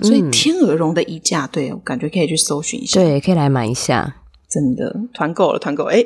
[0.00, 4.14] 所以天鹅绒的衣架，对，我感觉可以去搜寻一下，对，可以来买一下。
[4.48, 6.04] 真的团购了，团购哎！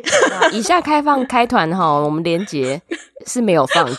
[0.53, 2.81] 以下开放开团哈，我们连结
[3.27, 3.95] 是没有放的。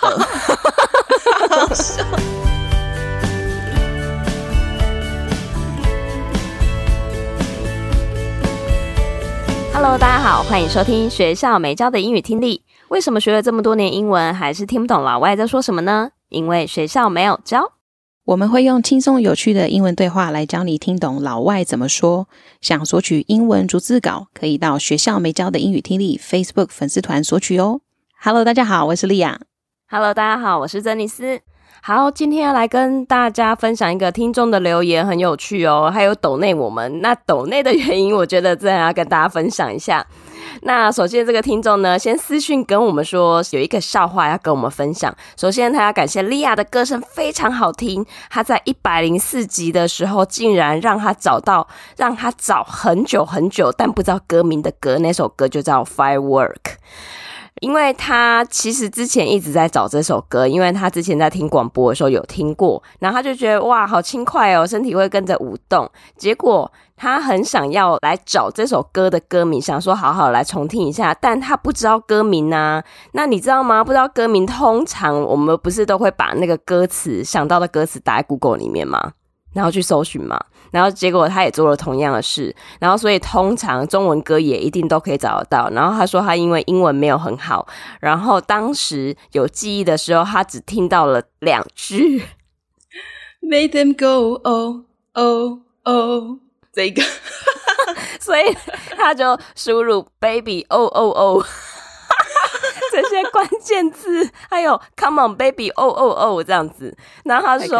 [1.49, 2.03] 好笑。
[9.73, 12.61] Hello，大家好，欢迎收听学校没教的英语听力。
[12.87, 16.09] 为什么学了这么多年英文，还是听不懂老外在说什么呢？
[16.29, 17.73] 因为学校没有教。
[18.27, 22.27] 我们会用轻松有趣的英文对话来教你听懂老外怎么说。
[22.59, 27.79] 想索取英文逐字稿，可以到学校没教的英语听力 Facebook 粉丝团索取哦。
[28.21, 29.39] Hello，大家好，我是莉亚。
[29.89, 31.39] Hello，大家好，我是珍妮斯。
[31.81, 35.89] 好，今天要来跟大家分享一个听众的留言，很有趣哦。
[35.89, 40.05] 还有抖内我们，那抖内的原因，我觉得真的要跟大家分享一下。
[40.61, 45.15] 那首先，这个听众呢，先私讯跟我们说有一个笑话要跟我们分享。
[45.35, 56.53] 首先，他要感谢莉亚的歌声非常好听，他在一百零四集的时候，竟然让他找到，让他找很久很久，但不知道歌名的歌，那首歌就叫《Firework》。
[57.61, 65.89] 因为他其实之前一直在找这首歌，因为他之前在听广播的时候有听过，然后他就觉得哇，好轻快哦，身体会跟着舞动。
[66.15, 72.83] 结果他很想要来找这首歌的歌名，想说好好来重听一下，但他不知道歌名啊。
[73.11, 73.83] 那你知道吗？
[73.83, 79.13] 不知道歌名，通常我们不是都会把那个歌词想到的歌词打在 Google 里面吗？
[79.57, 85.67] 然后去搜寻嘛，然后结果他也做了同样的事，然后所以通常中文歌也一定都可以找得到。
[85.71, 87.67] 然后他说他因为英文没有很好，
[87.99, 92.21] 然后当时有记忆的时候，他只听到了两句
[93.41, 94.81] ，Made them go oh
[95.13, 96.37] oh oh
[96.71, 97.01] 这个，
[98.21, 98.55] 所以
[98.95, 101.43] 他就输入 baby oh oh oh
[102.93, 107.77] 这些关键字，还有 come on baby oh oh oh 这样子，然后他说。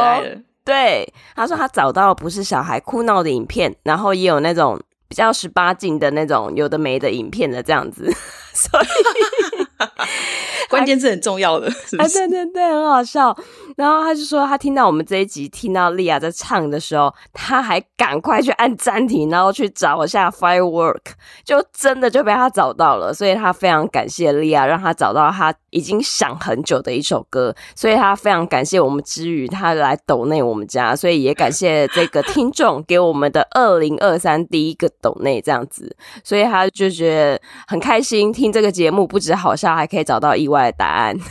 [0.67, 8.11] 对，他说他找到不是小孩哭闹的影片，然后也有那种比较十八禁的那种有的没的影片的这样子，
[8.53, 8.85] 所以
[10.71, 12.19] 关键是很重要的，是不是？
[12.19, 13.35] 对对对，很好笑。
[13.75, 21.01] 然后他就说，他听到我们这一集，听到莉亚在唱的时候，他还赶快去按暂停，然后去找一下 Firework，
[21.45, 23.13] 就真的就被他找到了。
[23.13, 27.55] 所以他非常感谢莉亚，让他找到他已经想很久的一首歌。
[27.75, 35.95] 所以他非常感谢我们之余，他来抖内我们家，所以也感谢这个听众给我们的二零二三第一个抖内这样子。
[36.23, 41.15] 所以他就觉得很开心，听这个节目不止好笑，还可以找到意外的答案。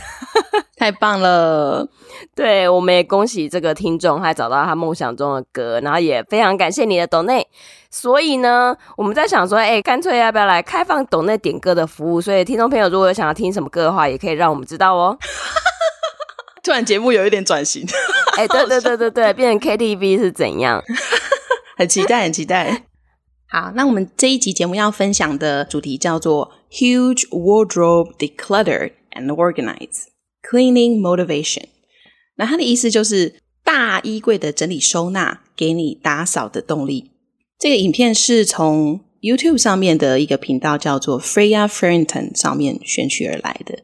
[0.77, 1.87] 太棒了！
[2.35, 7.47] 对，我们也恭喜这个听众，还找到他梦想中的歌，然后也非常感谢你的抖内。
[7.89, 12.21] 所以呢，我们在想说，哎，干脆要不要来开放抖内点歌的服务？
[12.21, 15.17] 所以听众朋友如果有想要听什么歌的话，也可以让我们知道哦。
[16.63, 17.83] 突然节目有一点转型，
[18.37, 20.83] 哎，对对对对对，变成 KTV 是怎样？
[21.75, 22.83] 很期待，很期待。
[23.49, 30.05] 好，那我们这一集节目要分享的主题叫做 Huge Wardrobe Declutter and Organize。
[30.49, 31.65] Cleaning motivation，
[32.37, 33.33] 那它的意思就是
[33.65, 37.11] 大衣柜的整理收纳，给你打扫的动力。
[37.59, 43.79] 这个影片是从 YouTube 上面的一个频道叫做 Freya Frinton 上面选取而来的。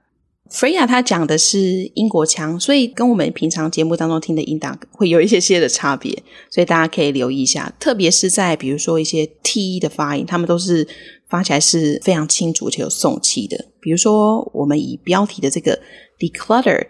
[0.53, 6.21] Freya 她讲的是英国腔，所以跟我们平常节目当中听的音档会有一些些的差别，
[6.51, 10.87] 所以大家可以留意一下，特别是在比如说一些 T 的发音，他们都是
[11.27, 13.65] 发起来是非常清楚且有送气的。
[13.81, 15.79] 比如说，我们以标题的这个
[16.19, 16.85] declutter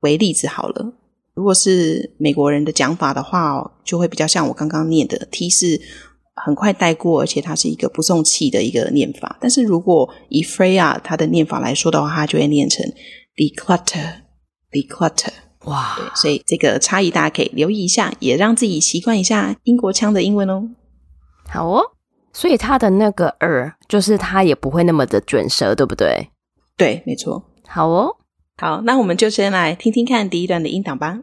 [0.00, 0.94] 为例子好了，
[1.34, 5.78] 如果是美国人的讲法的话，就会比较像我刚刚念的 T 是
[6.44, 9.36] 很快带过，而且它是一个不送气的一个念法。
[9.40, 12.84] 但是如果以 Freya 它的念法来说的话，它就会念成
[13.36, 15.32] declutter，declutter。
[15.66, 20.68] 哇，对，所以这个差异大家可以留意一下，也让自己习惯一下英国腔的英文哦。
[21.48, 21.82] 好哦，
[22.32, 26.30] 所以它的那个 er 就是它也不会那么的卷舌，对不对？
[26.76, 27.44] 对，没错。
[27.68, 28.16] 好哦，
[28.56, 31.20] 好，那我们就先来听听看第一段的音档吧。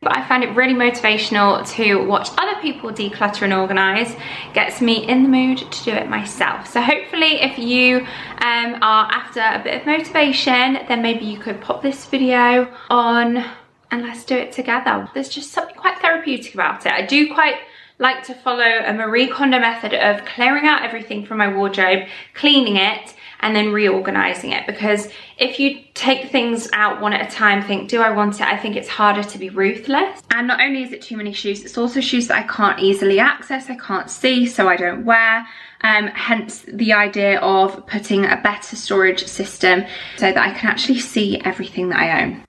[0.00, 4.14] But I find it really motivational to watch other people declutter and organize.
[4.54, 6.68] Gets me in the mood to do it myself.
[6.68, 11.60] So hopefully if you um, are after a bit of motivation, then maybe you could
[11.60, 13.44] pop this video on
[13.90, 15.08] and let's do it together.
[15.14, 16.92] There's just something quite therapeutic about it.
[16.92, 17.56] I do quite
[17.98, 22.76] like to follow a Marie Kondo method of clearing out everything from my wardrobe, cleaning
[22.76, 27.61] it, and then reorganizing it because if you take things out one at a time
[27.61, 30.83] think do I want it I think it's harder to be ruthless and not only
[30.83, 34.09] is it too many shoes it's also shoes that I can't easily access I can't
[34.09, 35.47] see so I don't wear
[35.81, 39.85] um, hence the idea of putting a better storage system
[40.17, 42.41] so that I can actually see everything that I own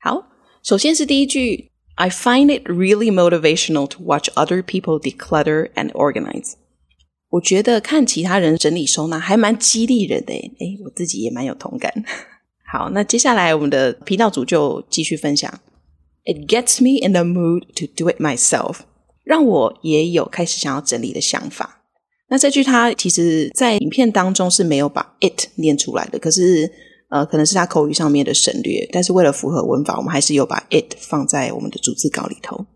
[0.00, 0.26] 好
[0.62, 6.56] 首先是第一句 I find it really motivational to watch other people declutter and organize
[7.33, 11.91] 我觉得看其他人整理收纳还蛮激励人的诶，我自己也蛮有同感。
[12.71, 15.51] 好，那接下来我们的频道主就继续分享。
[16.25, 18.81] It gets me in the mood to do it myself，
[19.23, 21.81] 让我也有开始想要整理的想法。
[22.29, 26.71] 那这句它其实在影片当中是没有把 it 念出来的，可是
[27.09, 28.87] 呃，可能是它口语上面的省略。
[28.91, 32.67] 但是为了符合文法，我们还是有把 it 放在我们的逐字稿里头。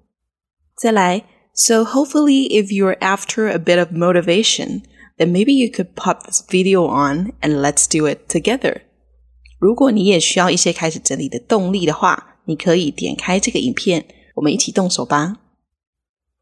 [0.76, 1.24] 再来。
[1.57, 4.83] So hopefully if you're after a bit of motivation,
[5.19, 8.83] then maybe you could pop this video on and let's do it together.
[9.59, 14.05] 如果你也需要一些开始整理的动力的话，你可以点开这个影片，
[14.35, 15.37] 我们一起动手吧。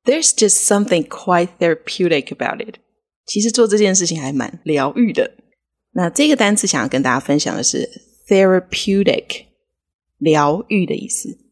[0.05, 2.77] There's just something quite therapeutic about it.
[3.27, 5.33] 其实做这件事情还蛮疗愈的。
[5.93, 7.87] 那这个单词想要跟大家分享的是
[8.29, 9.45] therapeutic，
[10.19, 11.44] 疗愈的意思。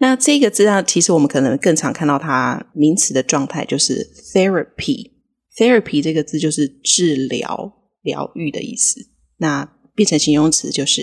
[0.00, 5.10] 那这个字啊，其实我们可能更常看到它名词的状态，就是 therapy。
[5.56, 7.72] therapy 这个字就是治疗、
[8.02, 9.08] 疗愈的意思。
[9.38, 9.64] 那
[9.94, 11.02] 变成形容词就是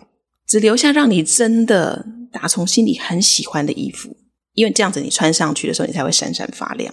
[0.49, 4.17] 只留下让你真的打从心里很喜欢的衣服，
[4.55, 6.93] 因为这样子你穿上去的时候，你才会闪闪发亮。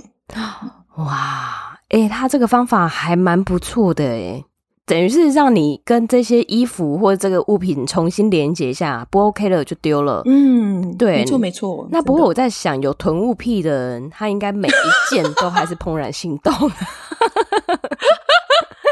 [0.98, 4.46] 哇，诶他这个方法还蛮不错的诶
[4.88, 10.22] 等于是让你跟这些衣服或者这个物品重新连接一下，不 OK 了就丢了。
[10.26, 11.86] 嗯，对，没错没错。
[11.92, 14.72] 那不过我在想，有囤物癖的人，他应该每一
[15.14, 16.54] 件都还是怦然心动。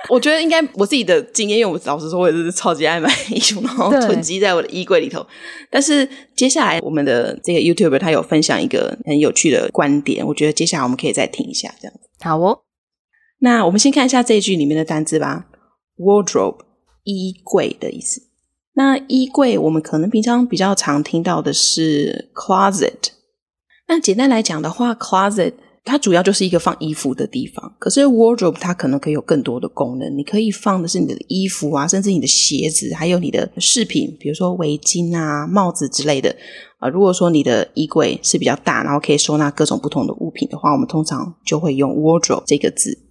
[0.09, 5.25] 我觉得应该我自己的经验，因为我老实说，我也是超级爱买衣服，然后 囤积在我的衣柜里头。
[5.71, 12.01] 但是接下来我们的这个 YouTuber 他有分享一个很有趣的观点，我觉得接下来我们可以再听一下，这样子。
[12.19, 12.59] 好哦。
[13.39, 15.45] 那我们先看一下这一句里面的单字吧。
[15.97, 16.59] Wardrobe
[17.03, 18.21] 衣柜的意思。
[18.73, 23.11] 那衣柜我们可能平常比较常听到的是 closet。
[23.87, 25.53] 那简单来讲的话，closet
[25.85, 27.75] 它主要就是一个放衣服的地方。
[27.79, 30.17] 可是 wardrobe 它可能可以有更多的功能。
[30.17, 36.35] 你可以放的是你的衣服啊，甚至你的鞋子，还有你的饰品，比如说围巾啊、帽子之类的
[36.79, 43.04] 啊、如果说你的衣柜是比较大，然后可以收纳各种不同的物品的话，我们通常就会用 wardrobe 这个字。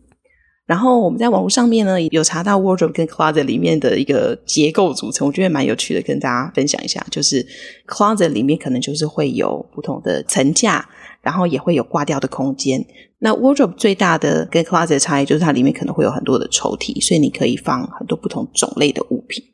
[0.67, 7.05] 然后我们在网络上面呢，有查到 wardrobe 跟 closet 里面的一个结构组成，我觉得蛮有趣的，跟大家分享一下。
[7.11, 7.47] 就是
[7.87, 10.89] closet 里面可能就是会有不同的层架，
[11.21, 12.83] 然后也会有挂掉的空间。
[13.19, 19.45] 那 wardrobe 最大的跟 closet 差异就是它里面可能会有很多的抽屉，所以你可以放很多不同种类的物品。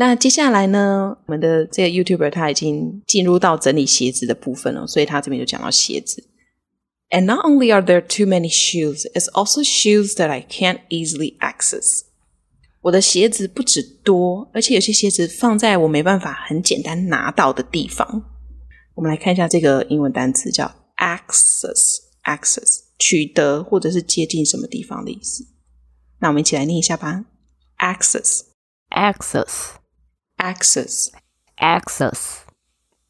[0.00, 6.24] 那接下来呢我们的这个 youtuber 他已经进入到整理鞋子的部分了所以他这边就讲到鞋子。
[7.10, 12.02] And not only are there too many shoes it's also shoes that i can't easily access.
[12.82, 18.22] 我的鞋子不止多而且有些鞋子放在我没办法很简单拿到的地方。
[18.94, 25.44] 我们来看一下这个英文单词叫 access access 取得或者是接近什么地方的意思。
[26.20, 27.24] 那我们一起来念一下吧。
[27.78, 28.42] access
[28.90, 29.78] access
[30.37, 31.09] access.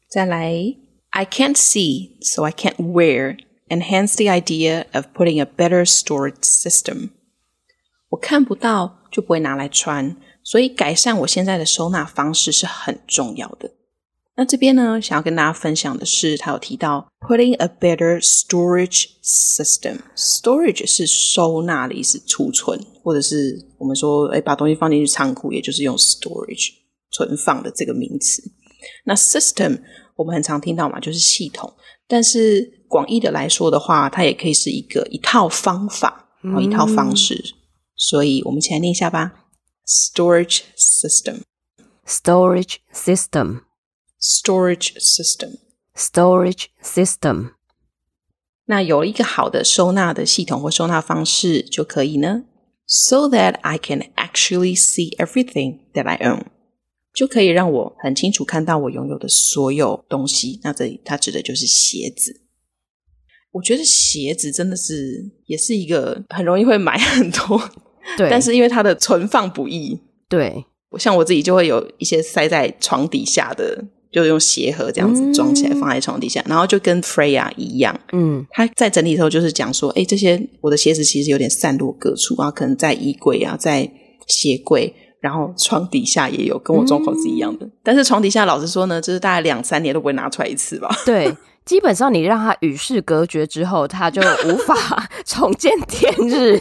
[0.08, 0.76] 再来，
[1.10, 6.42] I can't see, so I can't wear, and hence the idea of putting a better storage
[6.42, 7.10] system.
[8.10, 13.72] 我看不到，就不会拿来穿，所以改善我现在的收纳方式是很重要的。
[14.36, 19.98] 那这边呢，想要跟大家分享的是，他有提到 putting a better storage system.
[20.16, 26.72] Storage 是收纳的意思，储存，或者是我们说，哎，把东西放进去仓库，也就是用 storage。
[27.19, 28.41] 存放的这个名词，
[29.03, 29.81] 那 system
[30.15, 31.75] 我们很常听到嘛，就是系统。
[32.07, 37.35] 但是广义的来说的话，它也可以是一个一套方法，然后一套方式。
[37.35, 37.51] 嗯、
[37.97, 39.33] 所以我们一起来念一下吧
[39.85, 47.51] ：storage system，storage system，storage system，storage system。
[48.65, 52.45] 那有一个好的收纳的系统或收纳方式就可以呢
[52.87, 56.45] ，so that I can actually see everything that I own。
[57.13, 60.59] 就可以让我很清楚看到我拥有的所有东西。
[60.63, 62.41] 那这里它指的就是鞋子。
[63.51, 67.59] 我觉得鞋子真的是也是一个很容易会买很多，
[68.15, 68.29] 对。
[68.29, 69.99] 但是因为它的存放不易，
[70.29, 70.63] 对。
[70.97, 83.91] 像我自己就会有一些塞在床底下的，就用鞋盒这样子装起来放在床底下，嗯、然后就跟 Freya 一样，嗯，他在整理的时候就是讲说，哎，这些我的鞋子其实有点散落各处啊，可能在衣柜啊，在
[84.27, 84.93] 鞋柜。
[85.19, 87.65] 然后床底下也有，跟我状况是一样的。
[87.65, 90.89] 嗯、但是床底下，老实说呢，就是大概两三年都不会拿出来一次吧。
[91.05, 91.35] 对，
[91.65, 96.59] 基本上你让它与世隔绝之后，它就无法 重见天日。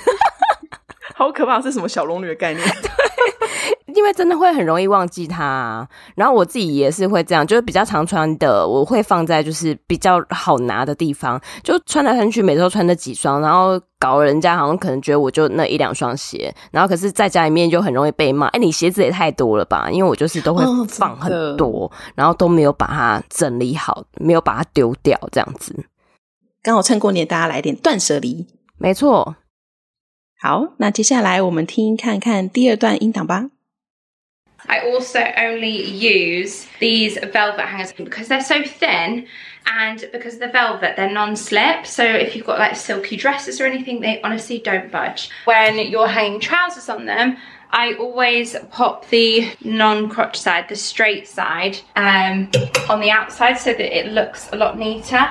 [1.14, 2.64] 好可怕，是什么小龙女的概念？
[2.82, 2.90] 对。
[3.98, 19.90] 因为真的会很容易忘记它，啊，然后我自己也是会这样，就是比较常穿的，我会放在就是比较好拿的地方，就穿来穿去，每周都穿那几双，然后搞人家好像可能觉得我就那一两双鞋，然后可是在家里面就很容易被骂，哎，你鞋子也太多了吧？
[19.90, 25.74] 因为我就是都会放很多，哦、然后都没有把它整理好，没有把它丢掉，这样子。
[26.62, 28.46] 刚好趁过年，大家来点断舍离，
[28.78, 29.34] 没错。
[30.40, 33.50] 好，那接下来我们听看看第二段音档吧。
[34.66, 39.26] I also only use these velvet hangers because they're so thin
[39.66, 41.86] and because the velvet, they're non-slip.
[41.86, 45.30] So if you've got like silky dresses or anything, they honestly don't budge.
[45.44, 47.36] When you're hanging trousers on them,
[47.70, 52.50] I always pop the non-crotch side, the straight side, um,
[52.88, 55.30] on the outside so that it looks a lot neater.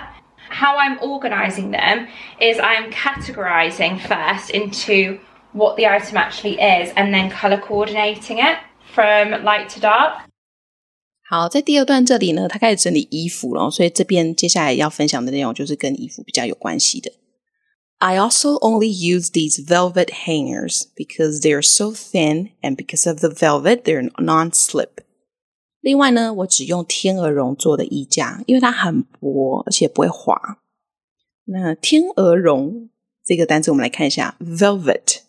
[0.50, 2.08] How I'm organizing them
[2.40, 5.20] is I'm categorizing first into
[5.54, 8.58] what the item actually is and then color coordinating it
[8.95, 10.25] from light to dark.
[11.29, 17.13] 好，在第二段这里呢，他开始整理衣服了，所以这边接下来要分享的内容就是跟衣服比较有关系的。
[17.99, 23.29] I also only use these velvet hangers because they are so thin and because of the
[23.29, 25.05] velvet, they're non-slip.
[25.81, 30.59] 另外呢，我只用天鹅绒做的衣架，因为它很薄，而且不会滑。
[31.45, 32.91] 那天鹅绒
[33.25, 35.21] 这个单词，我们来看一下，velvet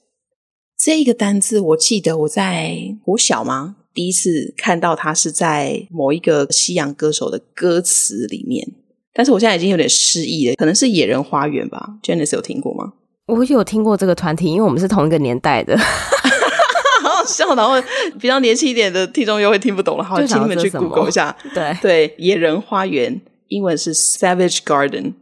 [0.78, 3.74] 这个单字，我记得我在国小吗？
[3.92, 8.64] 第一次看到它是在某一个西洋歌手的歌词里面，
[9.12, 12.92] 但是我现在已经有点失忆了，可能是野人花园吧？Janice 有听过吗？
[13.26, 17.52] 我有听过这个团体，因为我们是同一个年代的，好 好笑。
[17.56, 17.74] 然后
[18.20, 21.36] 比较年轻一点的听众又会听不懂了，好，请你们去 Google 一下。
[21.52, 25.14] 对对，野人花园，英文是 Savage Garden，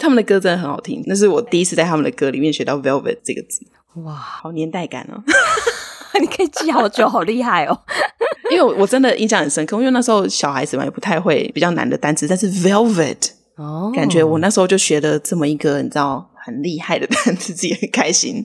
[0.00, 3.60] 他们的歌真的很好听，那是我第一次在他们的歌里面学到 Velvet 这个字，
[3.96, 5.22] 哇，好年代感哦。
[6.20, 7.78] 你可以记好久，好厉害哦！
[8.52, 18.44] 因为我真的印象很深刻，因为那时候小孩子嘛，也不太会比较难的单词，但是 velvet 哦，感觉我那时候就学了这么一个你知道很厉害的单词，自己很开心。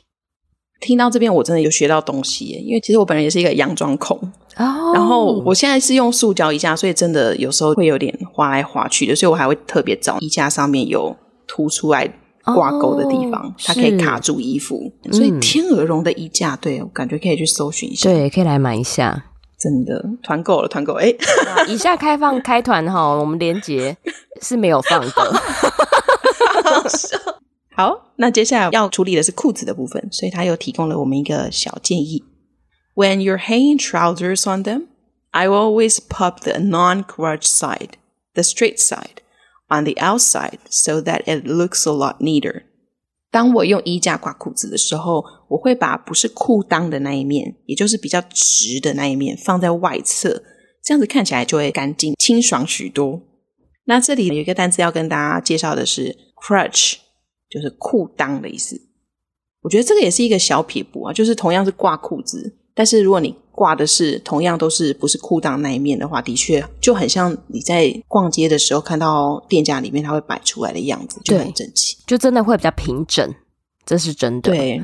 [0.81, 4.17] 听到这边，我真的有学到东西耶，因为其实我本人也是一个洋装控。
[4.57, 11.15] 哦，然后我现在是用塑胶衣架，所以真的有时候会有点滑来滑去的，所以我还会特别找衣架上面有
[11.47, 12.11] 凸出来
[12.43, 14.91] 挂钩的地方，哦，它可以卡住衣服。
[15.11, 19.25] 所以天鹅绒的衣架，对，我感觉可以去搜寻一下，对，可以来买一下。
[19.59, 21.13] 真的团购了，团购哎！
[21.67, 23.95] 以下开放开团哈，我们连接
[24.41, 25.11] 是没有放的。
[26.65, 27.15] 好笑。
[27.80, 32.24] 好，那接下来要处理的是裤子的部分，所以他又提供了我们一个小建议。
[32.94, 34.86] When you're hanging trousers on them,
[35.32, 37.90] I will always pop the non-crotch side,
[38.32, 39.18] the straight side,
[39.68, 42.62] on the outside, so that it looks a lot neater.
[43.30, 50.42] 当我用衣架挂裤子的时候，我会把不是裤裆的那一面，也就是比较直的那一面放在外侧，
[50.82, 53.20] 这样子看起来就会干净清爽许多。
[53.84, 56.94] 那这里有一个单词要跟大家介绍的是 crotch。
[57.51, 58.81] 就是裤裆的意思，
[59.61, 61.11] 我觉得这个也是一个小撇步啊。
[61.11, 73.35] 就是同样是挂裤子，但是如果你挂的是同样都是不是裤裆那一面的话，的确就很像你在逛街的时候看到店家里面它会摆出来的样子，就很整齐，就真的会比较平整，
[73.85, 74.49] 这是真的。
[74.49, 74.81] 对。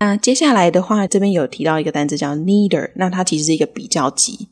[0.00, 4.48] 那接下来的话，这边有提到一个单词叫 neater，那它其实是一个比较级，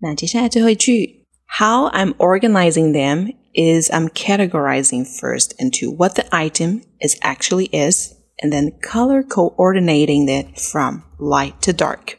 [0.00, 1.26] 那接下来最后一句，
[1.58, 8.50] How I'm organizing them is I'm categorizing first into what the item is actually is, and
[8.50, 12.16] then color coordinating it from light to dark。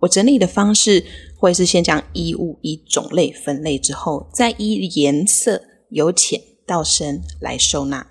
[0.00, 1.04] 我整理的方式
[1.38, 8.07] 会是先将衣物以种类分类之后，再依颜色由浅 到身来收纳。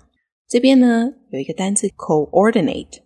[0.47, 2.99] 这边呢，有一个单词 coordinate，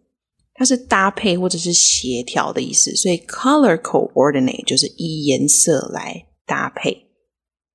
[0.54, 7.08] 它是搭配或者是协调的意思，所以 color coordinate 就是依颜色来搭配。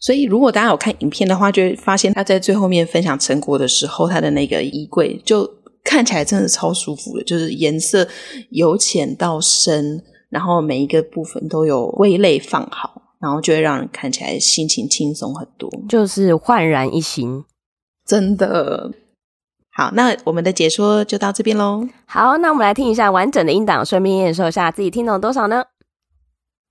[0.00, 5.58] 所以如果大家有看影片的话，就会发现他在最后面分享成果的时候，他的那个衣柜就。
[5.84, 8.06] 看起来真的超舒服的，就是颜色
[8.50, 17.44] 由浅到深，然后每一个部分都有归类放好，然后就会让人看起来心情轻松很多，就是焕然一新，
[18.06, 18.92] 真的。
[19.70, 21.86] 好，那我们的解说就到这边喽。
[22.04, 25.62] 好，那我们来听一下完整的音档，顺便验收一下自己听懂多少呢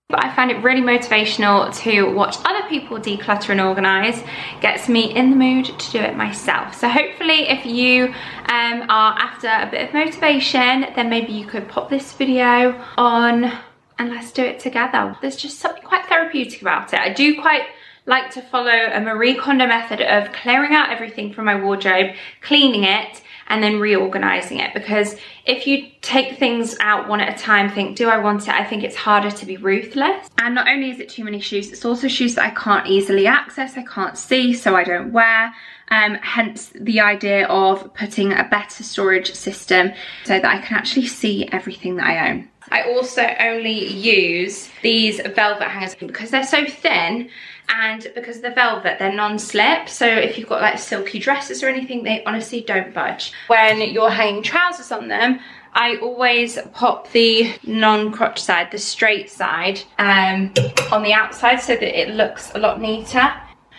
[0.09, 4.23] I find it really motivational to watch other people declutter and organize.
[4.61, 6.73] Gets me in the mood to do it myself.
[6.75, 11.67] So hopefully if you um, are after a bit of motivation, then maybe you could
[11.67, 13.51] pop this video on
[13.99, 15.15] and let's do it together.
[15.21, 16.99] There's just something quite therapeutic about it.
[16.99, 17.63] I do quite
[18.05, 22.85] like to follow a Marie Kondo method of clearing out everything from my wardrobe, cleaning
[22.85, 27.69] it, and then reorganizing it because if you take things out one at a time
[27.69, 30.91] think do I want it I think it's harder to be ruthless and not only
[30.91, 34.17] is it too many shoes it's also shoes that I can't easily access I can't
[34.17, 35.53] see so I don't wear
[35.89, 39.93] um, hence the idea of putting a better storage system
[40.25, 42.49] so that I can actually see everything that I own.
[42.69, 47.29] I also only use these velvet hangers because they're so thin
[47.69, 49.89] and because the velvet they're non-slip.
[49.89, 53.31] So if you've got like silky dresses or anything they honestly don't budge.
[53.47, 55.39] When you're hanging trousers on them
[55.73, 60.53] I always pop the non-crotch side the straight side um,
[60.91, 63.31] on the outside so that it looks a lot neater.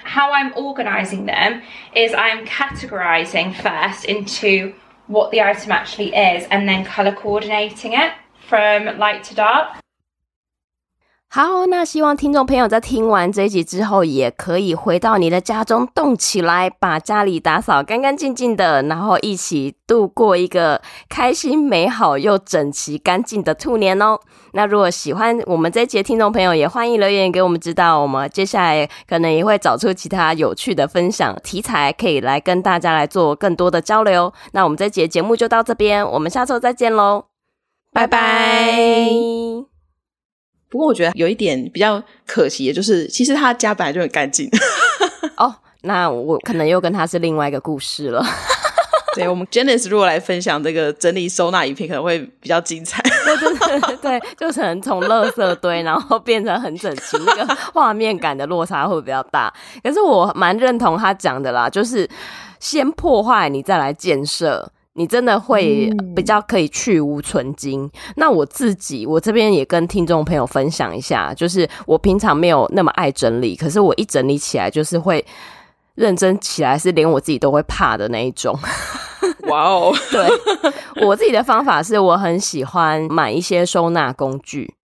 [0.05, 1.62] How I'm organizing them
[1.94, 4.74] is I'm categorizing first into
[5.09, 8.12] what the item actually is and then color coordinating it
[8.48, 9.66] from light to dark
[11.30, 20.80] 好，那希望听众朋友在听完这一集之后，也可以回到你的家中，动起来，把家里打扫干干净净的，然后一起度过一个
[21.11, 24.18] 开心、美好又整齐、干净的兔年哦。
[24.54, 34.32] 那如果喜欢我们这一集的听众朋友，也欢迎留言给我们知道，我们接下来可能也会找出其他有趣的分享题材，可以来跟大家来做更多的交流。
[34.52, 37.26] 那我们这一集的节目就到这边，我们下周再见喽，
[37.92, 39.09] 拜拜。
[40.70, 44.48] 不过我觉得有一点比较可惜的就是，其实他家本来就很干净。
[45.38, 48.22] 哦，那我可能又跟他是另外一个故事了。
[49.16, 53.03] 对，我们 Janice 如果来分享这个整理收纳影片，可能会比较精彩。
[53.24, 59.53] 对对对对，就可能从垃圾堆，然后变成很整齐，那个画面感的落差会比较大。
[59.83, 62.09] 可是我蛮认同他讲的啦，就是
[62.61, 64.70] 先破坏，你再来建设。
[64.98, 67.84] 你真的会比较可以去无存精。
[67.84, 67.90] 嗯。
[68.16, 75.24] 那我自己，我这边也跟听众朋友分享一下，就是我平常没有那么爱整理，可是我一整理起来，就是会
[75.94, 78.58] 认真起来，是连我自己都会怕的那一种。
[79.48, 79.94] 哇哦！
[80.11, 80.28] 对，
[81.06, 84.74] 我自己的方法是我很喜欢买一些收纳工具。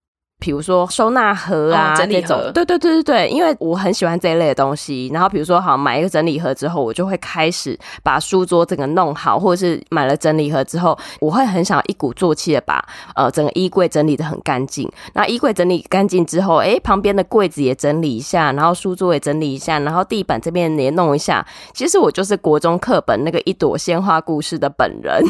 [0.44, 5.08] 比如说收纳盒啊，整理盒，对对对对对，因为我很喜欢这一类的东西。
[5.10, 14.86] 然后比如说，好买一个整理盒之后，我就会开始把书桌整个弄好，或者是买了整理盒之后，我会很想一鼓作气的把呃整个衣柜整理的很干净。
[15.14, 21.42] 那衣柜整理干净之后，诶，旁边的柜子也整理一下，然后书桌也整理一下，然后地板这边也弄一下。
[21.72, 25.24] 其实我就是国中课本那个一朵鲜花故事的本人。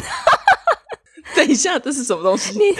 [1.34, 2.52] 等一下，这是什么东西？
[2.58, 2.76] 你， 等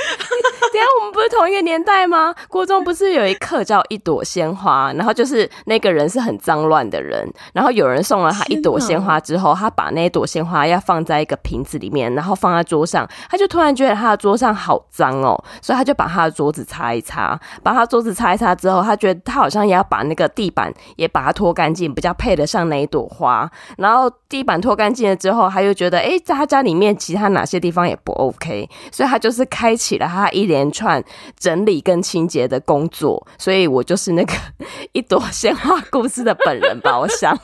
[0.74, 2.34] 下，我们不是同一个年代吗？
[2.48, 23.50] 国中不是有一课叫一朵鲜花，然后就是那个人是很脏乱的人，然后有人送了他一朵鲜花之后，他把那一朵鲜花要放在一个瓶子里面，然后放在桌上，他就突然觉得他的桌上好脏哦，所以他就把他的桌子擦一擦，把他桌子擦一擦之后，他觉得他好像也要把那个地板也把它拖干净，比较配得上那一朵花。
[23.78, 28.33] 然后地板拖干净了之后，他又觉得，诶，在他家里面其他哪些地方也不 OK。
[28.34, 31.02] OK，所以他就是开启了他一连串
[31.38, 34.32] 整理跟清洁的工作，所以我就是那个
[34.92, 36.98] 一朵鲜花故事的本人吧。
[36.98, 37.38] 我想，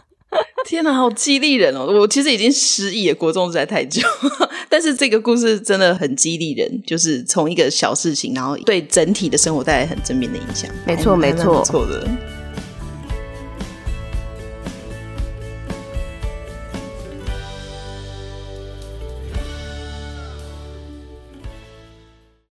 [0.66, 1.86] 天哪，好激励人哦！
[1.86, 4.02] 我其实已经失忆了，国中实在太久，
[4.68, 10.70] 但是这个故事真的很激励人，就是从一个小事情，然后对整体的生活带来很正面的影响。
[10.86, 12.06] 没错，没错，错的。